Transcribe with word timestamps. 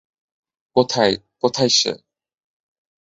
কোথায়-- 0.75 1.21
কোথায় 1.39 1.69
সে? 1.69 1.91